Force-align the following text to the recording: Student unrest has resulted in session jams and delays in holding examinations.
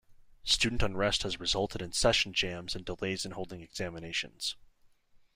Student 0.43 0.81
unrest 0.81 1.21
has 1.21 1.39
resulted 1.39 1.79
in 1.79 1.91
session 1.91 2.33
jams 2.33 2.73
and 2.75 2.83
delays 2.83 3.23
in 3.23 3.33
holding 3.33 3.61
examinations. 3.61 4.55